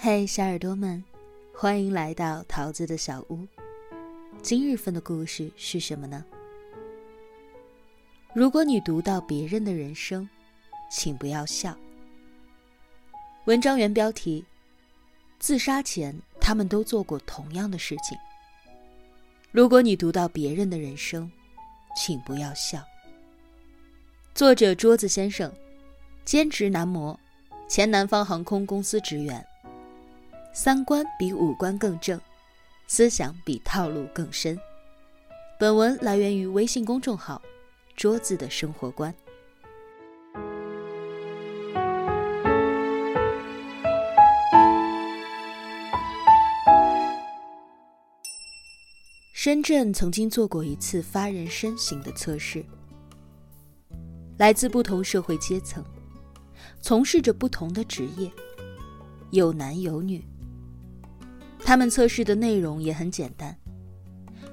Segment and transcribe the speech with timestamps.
[0.00, 1.02] 嘿，小耳朵们，
[1.52, 3.44] 欢迎来到桃子的小屋。
[4.40, 6.24] 今日份的故事是什么呢？
[8.32, 10.28] 如果你读到别人的人生，
[10.88, 11.76] 请不要笑。
[13.46, 14.44] 文章原标题：
[15.40, 18.16] 自杀前，他们都做过同样的事情。
[19.50, 21.28] 如果你读到别人的人生，
[21.96, 22.80] 请不要笑。
[24.32, 25.52] 作者：桌子先生，
[26.24, 27.18] 兼职男模，
[27.68, 29.44] 前南方航空公司职员。
[30.60, 32.20] 三观比五官更正，
[32.88, 34.58] 思想比套路更深。
[35.56, 37.40] 本文来源于微信公众号
[37.94, 39.14] “桌子的生活观”。
[49.32, 52.64] 深圳曾经做过一次发人深省的测试，
[54.38, 55.84] 来自不同社会阶层，
[56.80, 58.28] 从事着不同的职业，
[59.30, 60.20] 有男有女。
[61.68, 63.54] 他们测试的内容也很简单，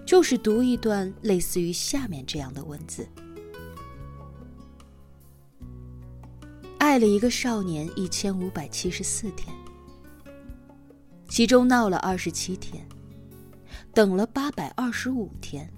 [0.05, 3.07] 就是读一段类似于下面这样的文字：
[6.77, 9.55] 爱了一个少年一千五百七十四天，
[11.29, 12.85] 其中闹了二十七天，
[13.93, 15.71] 等了八百二十五天，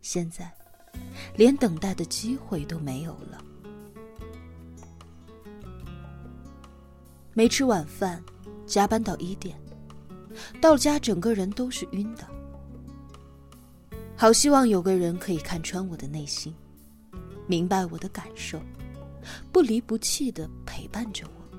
[0.00, 0.50] 现在
[1.36, 3.44] 连等待的机会都没有了，
[7.34, 8.24] 没吃晚饭。
[8.72, 9.54] 加班到一点，
[10.58, 12.26] 到家整个人都是晕的。
[14.16, 16.54] 好希望有个人可以看穿我的内心，
[17.46, 18.58] 明白我的感受，
[19.52, 21.58] 不离不弃的陪伴着我。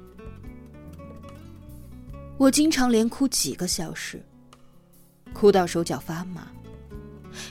[2.40, 4.20] 我经常连哭几个小时，
[5.34, 6.48] 哭到手脚发麻，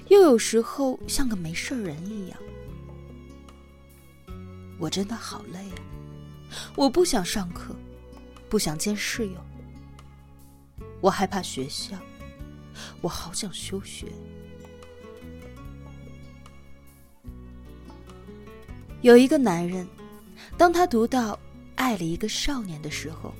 [0.08, 2.36] 又有时候像个没事人一样。
[4.80, 5.78] 我真的好累啊！
[6.74, 7.77] 我不想上课，
[8.48, 9.36] 不想见室友。
[11.03, 11.98] 我害怕学校，
[13.00, 14.07] 我好想休学。
[19.01, 19.86] 有一个男人，
[20.57, 21.36] 当他读到
[21.74, 23.35] 爱了一个少年的时候，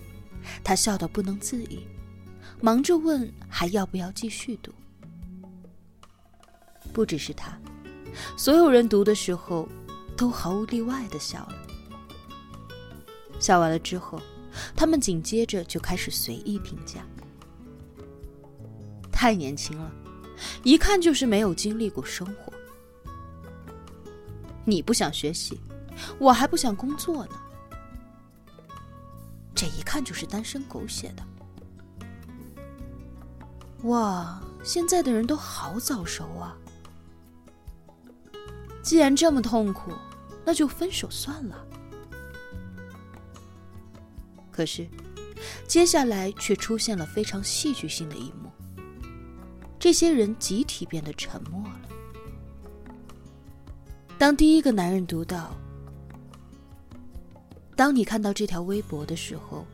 [0.65, 1.87] 他笑得不能自已，
[2.61, 4.73] 忙着问还要不要继续读。
[6.93, 7.57] 不只是他，
[8.37, 9.69] 所有人读的时候
[10.17, 11.55] 都毫无例外的笑了。
[13.39, 14.21] 笑完了之后，
[14.75, 17.07] 他们紧接着就开始随意评价。
[19.23, 19.89] 太年轻了，
[20.65, 22.53] 一看就是没有经历过生活。
[24.65, 25.61] 你不想学习，
[26.19, 27.41] 我还不想工作呢。
[29.55, 31.23] 这一看就是单身狗写的。
[33.85, 36.59] 哇，现在的人都好早熟啊！
[38.83, 39.93] 既然这么痛苦，
[40.45, 41.65] 那就分手算了。
[44.51, 44.91] 可是，
[45.69, 48.51] 接下来却出现了非常戏剧性的一幕。
[49.83, 51.81] 这些人集体变得沉默了。
[54.17, 55.57] 当第一个男人读到
[57.75, 59.67] ：“当你看到这条微博的时候，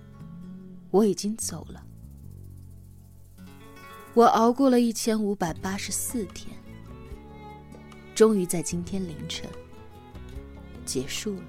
[0.90, 1.84] 我已经走了。
[4.14, 6.56] 我熬过了一千五百八十四天，
[8.14, 9.46] 终于在今天凌晨
[10.86, 11.44] 结束了。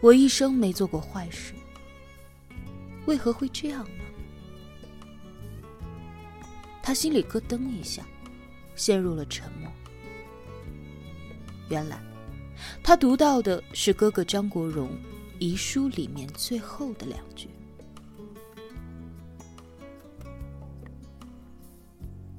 [0.00, 1.54] 我一生没做过坏事，
[3.06, 3.90] 为何会这样呢？”
[6.88, 8.02] 他心里咯噔一下，
[8.74, 9.70] 陷入了沉默。
[11.68, 12.00] 原来，
[12.82, 14.88] 他读到的是哥哥张国荣
[15.38, 17.50] 遗书里面最后的两句。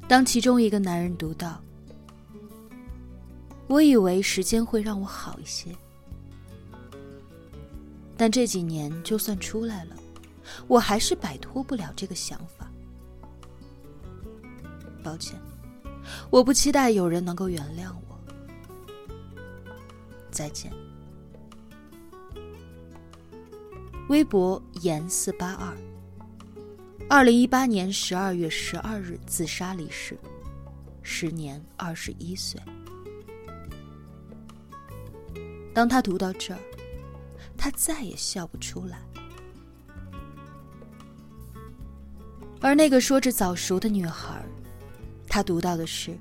[0.08, 1.64] 当其中一个男人读到
[3.70, 5.70] ：“我以为时间会让我好一些，
[8.18, 9.96] 但这几年就算出来了，
[10.68, 12.68] 我还是摆脱不了这个想法。”
[15.02, 15.40] 抱歉，
[16.30, 18.20] 我不期待有人能够原谅我。
[20.31, 20.72] 再见。
[24.07, 25.78] 微博严四八二，
[27.07, 30.18] 二零一八年十二月十二日自杀离世，
[31.04, 32.60] 时年二十一岁。
[35.74, 36.60] 当他读到这儿，
[37.56, 39.00] 他再也笑不出来。
[42.62, 44.44] 而那个说着早熟的女孩。
[45.30, 46.18] 他读到的是：“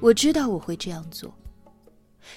[0.00, 1.34] 我知道我会这样做，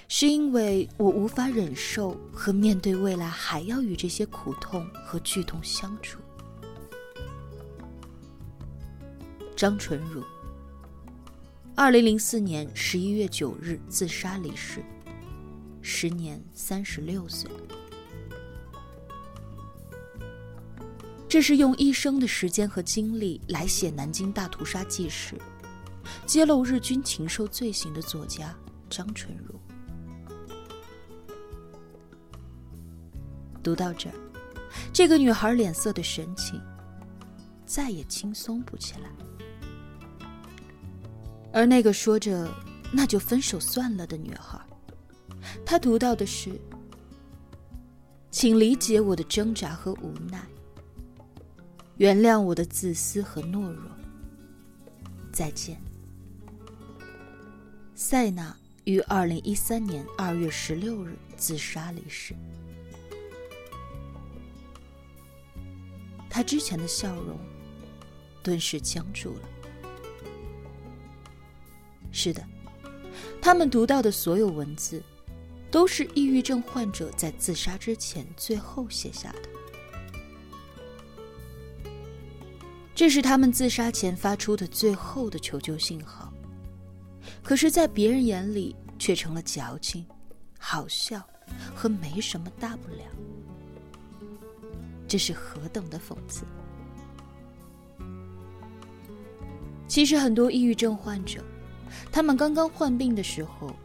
[0.07, 6.19] 是因为我无法忍受和面对未来还要与这些苦痛和剧痛相处。”
[9.53, 10.23] 张纯如，
[11.75, 14.81] 二零零四年十一月九日自杀离世，
[15.81, 17.51] 时年三十六岁。
[21.29, 25.35] 这是用一生的时间和精力来写南京大屠杀纪实，
[26.25, 28.55] 揭露日军禽兽罪行的作家
[28.89, 29.59] 张纯如。
[33.61, 34.15] 读到这儿，
[34.93, 36.61] 这个女孩脸色的神情
[37.65, 39.09] 再也轻松不起来，
[41.51, 42.49] 而那个说着
[42.89, 44.57] “那就分手算了”的女孩，
[45.65, 46.57] 她读到的是
[48.31, 50.41] ：“请理解我的挣扎和无奈。”
[51.97, 53.91] 原谅我的自私和懦弱。
[55.31, 55.79] 再见。
[57.93, 58.55] 塞纳
[58.85, 62.35] 于二零一三年二月十六日自杀离世。
[66.29, 67.37] 他之前的笑容
[68.43, 69.41] 顿时僵住了。
[72.11, 72.43] 是的，
[73.41, 75.03] 他们读到的所有文字，
[75.71, 79.56] 都是抑郁症患者在自杀之前最后写下的。
[82.97, 86.33] 这是他们自杀前发出的最后的求救信号，
[87.43, 90.03] 可是，在别人眼里却成了矫情、
[90.57, 91.21] 好笑
[91.75, 93.03] 和没什么大不了。
[95.07, 96.43] 这是何等的讽刺！
[99.87, 101.43] 其实，很多抑郁症患者，
[102.11, 103.75] 他们刚刚患病的时候，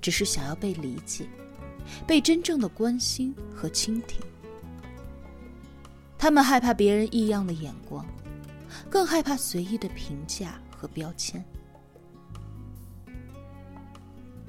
[0.00, 1.24] 只是想要被理解，
[2.04, 4.20] 被真正的关心和倾听。
[6.18, 8.04] 他们害怕别人异样的眼光。
[8.90, 11.44] 更害怕随意的评价和标签。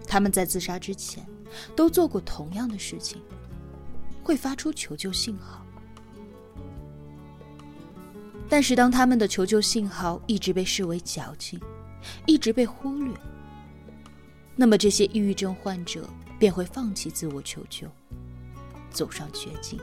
[0.08, 1.26] 他们在自杀之前
[1.76, 3.22] 都做过同样的事情，
[4.24, 5.66] 会发出求救信号。
[8.50, 11.60] 但是，当他们的求救信号一直被视为矫情，
[12.26, 13.14] 一直被忽略，
[14.56, 16.10] 那么这些抑郁症患者
[16.40, 17.86] 便会放弃自我求救，
[18.90, 19.78] 走上绝境。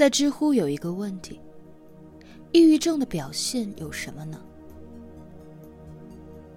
[0.00, 1.38] 在知乎有一个问题：
[2.52, 4.40] 抑郁症的表现有什么呢？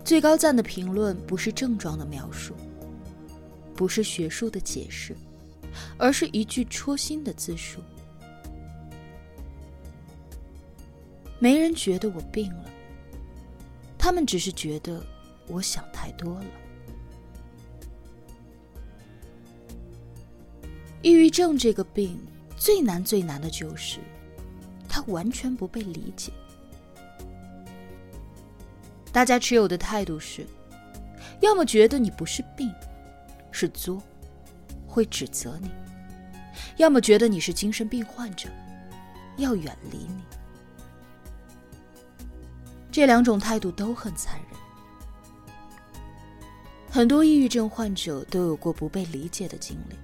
[0.05, 2.55] 最高赞的评论不是症状的描述，
[3.75, 5.13] 不是学术的解释，
[5.97, 7.81] 而是一句戳心的自述。
[11.37, 12.69] 没人觉得我病了，
[13.97, 15.05] 他们只是觉得
[15.49, 16.45] 我想太多了。
[21.01, 22.17] 抑郁症这个病。
[22.63, 23.99] 最难最难的就是，
[24.87, 26.31] 他完全不被理解。
[29.11, 30.47] 大家持有的态度是：
[31.41, 32.73] 要么觉得你不是病，
[33.51, 34.01] 是作，
[34.87, 35.67] 会指责你；
[36.77, 38.47] 要么觉得你是精神病患者，
[39.35, 40.23] 要远离你。
[42.93, 44.47] 这两种态度都很残忍。
[46.89, 49.97] 很多抑郁症患者都有过不被理解的经历。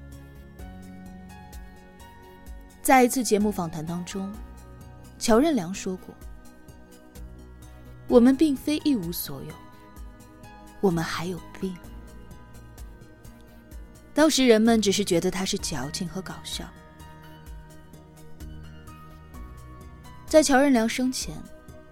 [2.81, 4.31] 在一次节目访谈当中，
[5.19, 6.15] 乔任梁说过
[8.07, 9.53] ：“我们并非一无所有，
[10.81, 11.75] 我们还有病。”
[14.13, 16.65] 当时人们只是觉得他是矫情和搞笑。
[20.25, 21.35] 在乔任梁生前，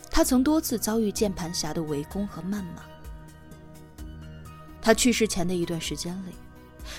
[0.09, 2.83] 他曾多次遭遇键盘侠的围攻和谩骂。
[4.81, 6.33] 他去世前的一段时间里，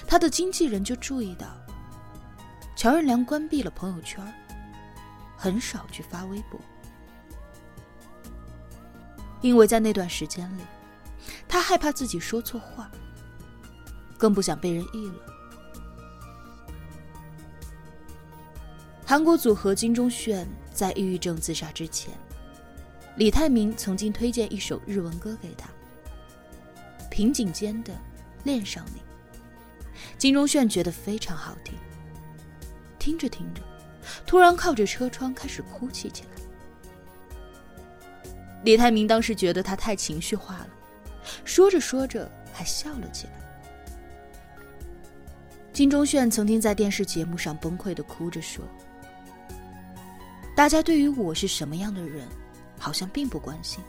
[0.06, 1.46] 他的经纪人就注意到。
[2.78, 4.24] 乔任梁关闭了朋友圈，
[5.36, 6.60] 很少去发微博，
[9.40, 10.62] 因为在那段时间里，
[11.48, 12.88] 他害怕自己说错话，
[14.16, 15.16] 更不想被人议论。
[19.04, 22.14] 韩国组合金钟铉在抑郁症自杀之前，
[23.16, 25.68] 李泰民曾经推荐一首日文歌给他，
[27.10, 27.92] 《平井坚的
[28.44, 29.00] 恋上你》，
[30.16, 31.74] 金钟铉觉得非常好听。
[33.08, 33.62] 听着听着，
[34.26, 36.28] 突然靠着车窗开始哭泣起来。
[38.64, 40.68] 李泰明当时觉得他太情绪化了，
[41.42, 43.32] 说着说着还笑了起来。
[45.72, 48.62] 金钟铉曾经在电视节目上崩溃的哭着说
[50.54, 52.28] ：“大家对于我是什么样的人，
[52.78, 53.82] 好像并不关心。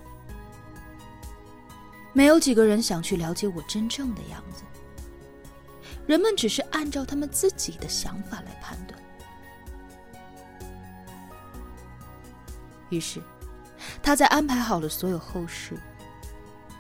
[2.14, 4.64] 没有几个人想去了解我真正的样子。
[6.08, 8.98] 人们只是按照他们自己的想法来判断。
[12.90, 13.22] 于是，
[14.02, 15.78] 他在安排好了所有后事，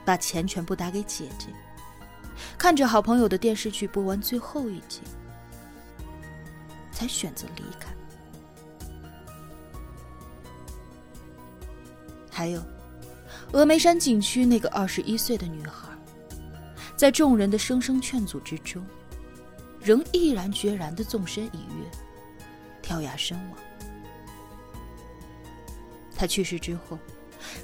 [0.03, 1.47] 把钱全部打给姐姐，
[2.57, 5.01] 看着好朋友的电视剧播完最后一集，
[6.91, 7.89] 才选择离开。
[12.31, 12.61] 还有，
[13.51, 15.89] 峨眉山景区那个二十一岁的女孩，
[16.95, 18.85] 在众人的声声劝阻之中，
[19.79, 21.85] 仍毅然决然的纵身一跃，
[22.81, 23.59] 跳崖身亡。
[26.19, 26.99] 他去世之后，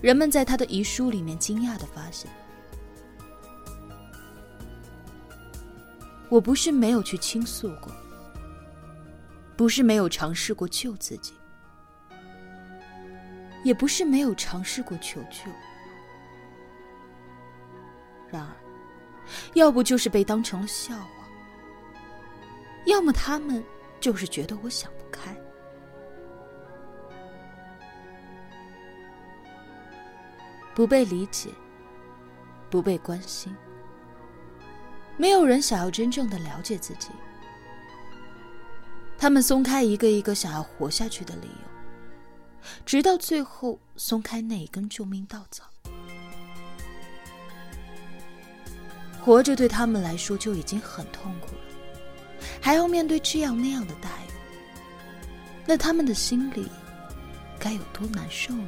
[0.02, 2.32] 人们在他的遗书里面惊讶的发现：
[6.30, 7.92] 我不是没有去倾诉过，
[9.58, 11.34] 不是没有尝试过救自己，
[13.66, 15.52] 也不是没有尝试过求救。
[18.30, 18.56] 然而，
[19.54, 21.28] 要不就是被当成了笑话，
[22.86, 23.62] 要么他们
[24.00, 25.36] 就是觉得我想不开。
[30.76, 31.50] 不被理解，
[32.70, 33.56] 不被关心，
[35.16, 37.08] 没有人想要真正的了解自己。
[39.18, 45.64] 他们松开一个一个想要活下去的理由，直到最后松开那一根救命稻草。
[49.22, 51.62] 活着对他们来说就已经很痛苦了，
[52.62, 54.32] 还要面对这样那样的待遇，
[55.66, 56.68] 那他们的心里
[57.58, 58.68] 该有多难受呢？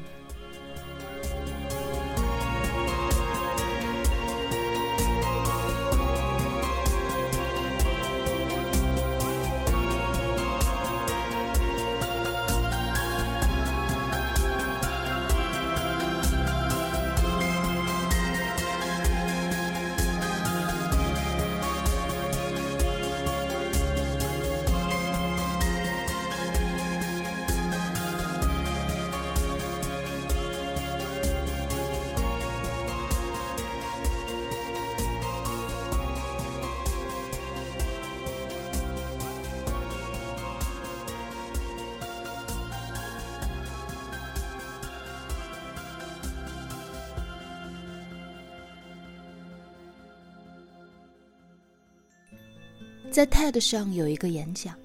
[53.17, 54.75] 在 TED 上有一个演讲，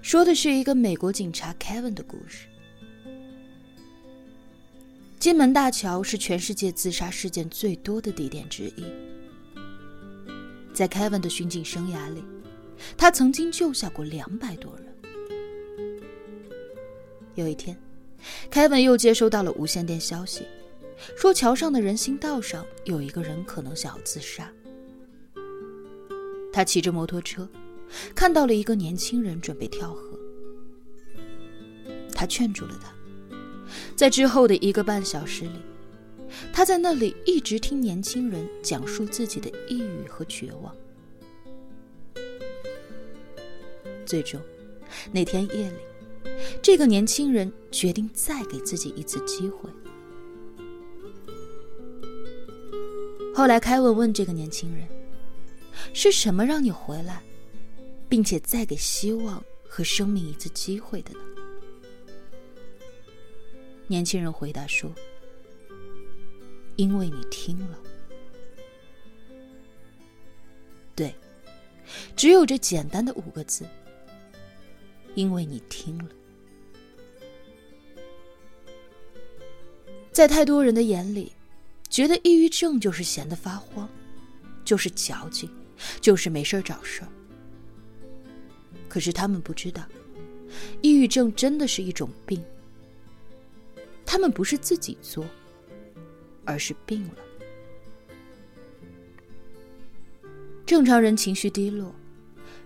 [0.00, 2.46] 说的是一个美国警察 Kevin 的故事。
[5.18, 8.84] 金门大桥是全世界自杀事件最多的地点之一。
[10.72, 12.22] 在 Kevin 的巡警生涯里，
[12.96, 15.90] 他曾经救下过两百多人。
[17.34, 17.76] 有一天
[18.52, 20.46] ，Kevin 又接收到了无线电消息，
[21.16, 24.48] 说桥上的人行道上有一个人可能想要自杀。
[26.52, 27.48] 他骑着摩托车，
[28.14, 30.18] 看到了一个年轻人准备跳河。
[32.14, 32.92] 他劝住了他，
[33.96, 35.62] 在之后的一个半小时里，
[36.52, 40.76] 他在那里一直听年轻人讲述自己的抑郁和绝望。
[44.04, 44.38] 最终，
[45.10, 46.30] 那天夜里，
[46.60, 49.70] 这个年轻人决定再给自己一次机会。
[53.34, 54.86] 后来，凯文问这个年轻人。
[55.92, 57.22] 是什么让你回来，
[58.08, 61.20] 并且再给希望和生命一次机会的呢？
[63.86, 64.90] 年轻人回答说
[66.76, 67.78] ：“因为你听了。”
[70.96, 71.14] 对，
[72.16, 73.66] 只有这简单的五个字。
[75.14, 76.08] 因为你听了，
[80.10, 81.30] 在太多人的眼里，
[81.90, 83.86] 觉得抑郁症就是闲得发慌，
[84.64, 85.50] 就是矫情。
[86.00, 87.08] 就是没事找事儿。
[88.88, 89.82] 可是他们不知道，
[90.80, 92.42] 抑郁症真的是一种病。
[94.04, 95.24] 他们不是自己作，
[96.44, 97.14] 而是病了。
[100.66, 101.94] 正常人情绪低落，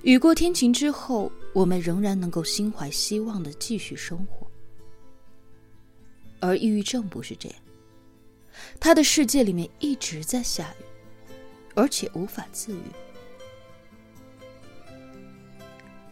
[0.03, 4.47] 雨过天晴之后，我们仍然能够心怀希望的继续生活。
[6.41, 7.59] 而抑郁症不是这样，
[8.81, 11.33] 他的世界里面一直在下雨，
[11.75, 13.06] 而且无法自愈。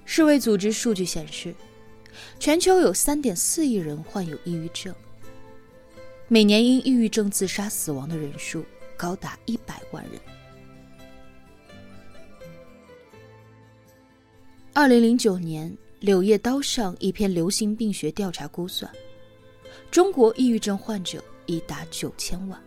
[0.04, 1.54] 世卫组织数据显示，
[2.38, 4.94] 全球有3.4亿人患有抑郁症，
[6.28, 8.64] 每年因抑郁症自杀死亡的人数
[8.96, 9.58] 高达100
[9.90, 10.20] 万人。
[14.74, 15.70] 2009年，
[16.00, 18.90] 《柳叶刀》上一篇流行病学调查估算，
[19.90, 22.60] 中国抑郁症患者已达9000万。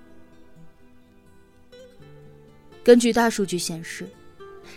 [2.84, 4.08] 根据大数据显示，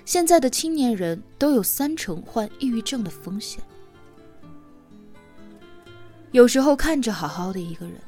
[0.04, 3.62] 现在的青年人都有三成患抑郁症的风险。
[6.32, 8.00] 有时候看着好好的一个人，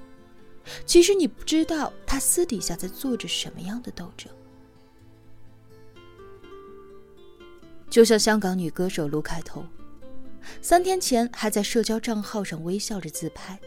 [0.87, 4.31] 其实你不知道他私底下在做着什么样的斗争。
[7.91, 9.67] 就像香港女歌手卢凯彤，
[10.63, 13.61] 三天前还在社交账号上微笑着自拍，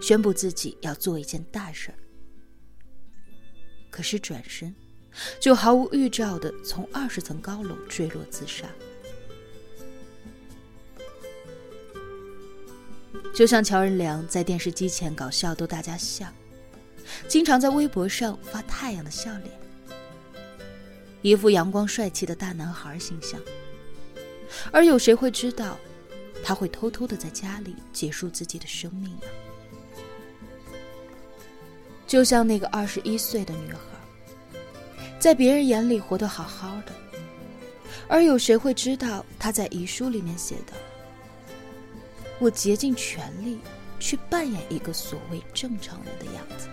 [0.00, 1.98] 宣布自己要做一件大事儿。
[3.90, 4.74] 可是转身，
[5.40, 8.66] 就毫无预兆的从二十层高楼坠落自杀。
[13.34, 16.26] 就像乔任梁在电视机前搞笑逗大家笑，
[17.28, 19.50] 经常在微博上发太阳的笑脸，
[21.22, 23.40] 一副阳光帅气的大男孩形象。
[24.72, 25.78] 而有谁会知道，
[26.42, 29.26] 他会偷偷的在家里结束自己的生命呢？
[32.06, 33.78] 就像那个二十一岁的女孩，
[35.18, 36.92] 在别人眼里活得好好的，
[38.08, 40.72] 而有谁会知道他在遗书里面写的？
[42.38, 43.58] 我竭尽全力
[43.98, 46.68] 去扮演一个所谓正常人的样子。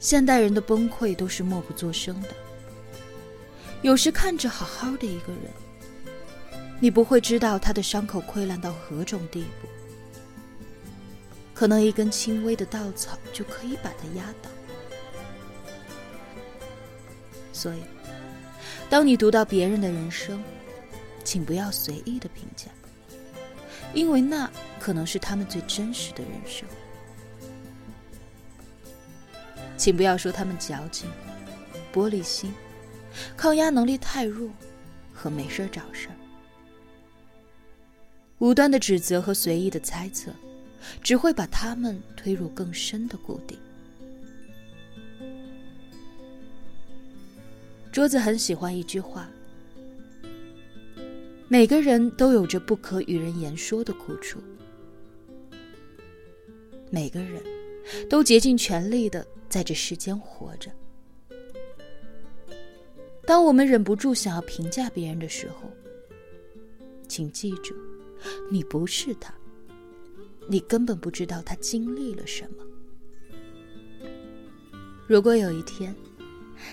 [0.00, 2.28] 现代人的崩溃都是默不作声的。
[3.82, 5.42] 有时看着好好的一个人，
[6.80, 9.68] 你不会知道他的伤口溃烂到何种地步，
[11.58, 14.48] 可能一根轻微的稻草就可以把他压倒。
[17.52, 17.82] 所以，
[18.88, 20.40] 当你读到别人的人生，
[21.24, 22.66] 请不要随意的评价，
[23.92, 24.48] 因为那
[24.78, 26.64] 可能是他们最真实的人生。
[29.76, 31.10] 请不要说他们矫情、
[31.92, 32.54] 玻璃心、
[33.36, 34.48] 抗压能力太弱
[35.12, 36.14] 和没事找事儿。
[38.38, 40.30] 无端的指责和随意的猜测，
[41.02, 43.58] 只会把他们推入更深的谷底。
[47.90, 49.28] 桌子很喜欢一句话。
[51.50, 54.38] 每个人都有着不可与人言说的苦楚，
[56.90, 57.42] 每个人
[58.08, 60.70] 都竭尽全力的在这世间活着。
[63.24, 65.70] 当我们忍不住想要评价别人的时候，
[67.08, 67.74] 请记住，
[68.50, 69.32] 你不是他，
[70.48, 72.64] 你根本不知道他经历了什么。
[75.06, 75.94] 如果有一天，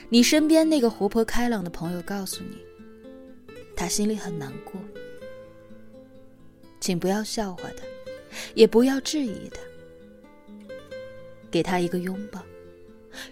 [0.09, 2.57] 你身边那个活泼开朗的朋友告诉你，
[3.75, 4.81] 他心里很难过，
[6.79, 7.83] 请不要笑话他，
[8.53, 9.59] 也不要质疑他，
[11.51, 12.41] 给他一个拥抱，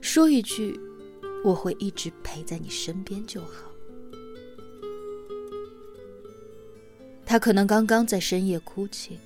[0.01, 0.79] 说一句
[1.43, 3.71] “我会一直陪在你身边”就好。
[7.25, 9.17] 他可能刚刚在深夜哭泣，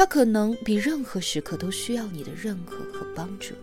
[0.00, 3.54] 他可能比任何时刻都需要你的认可和帮助。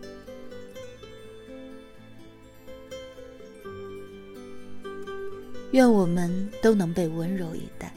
[5.72, 7.92] 愿我们都能被温柔以待，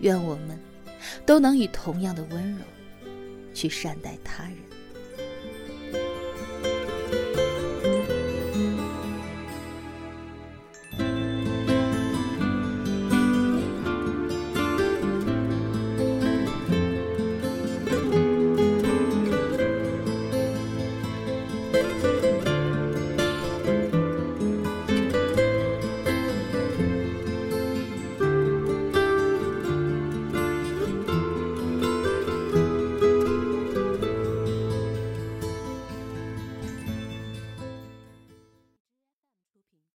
[0.00, 0.58] 愿我们
[1.26, 2.64] 都能以同样的温柔
[3.52, 4.69] 去善待他人。